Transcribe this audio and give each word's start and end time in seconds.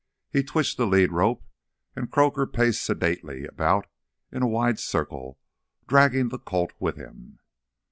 He 0.31 0.41
twitched 0.41 0.77
the 0.77 0.87
lead 0.87 1.11
rope, 1.11 1.43
and 1.95 2.09
Croaker 2.09 2.47
paced 2.47 2.81
sedately 2.83 3.45
about 3.45 3.85
in 4.31 4.41
a 4.41 4.47
wide 4.47 4.79
circle, 4.79 5.37
dragging 5.87 6.29
the 6.29 6.39
colt 6.39 6.73
with 6.79 6.95
him. 6.95 7.37